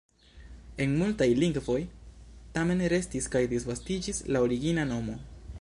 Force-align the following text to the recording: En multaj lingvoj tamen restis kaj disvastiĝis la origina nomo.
En 0.85 0.95
multaj 1.01 1.27
lingvoj 1.41 1.77
tamen 2.57 2.83
restis 2.97 3.31
kaj 3.37 3.45
disvastiĝis 3.55 4.27
la 4.35 4.47
origina 4.51 4.91
nomo. 4.95 5.25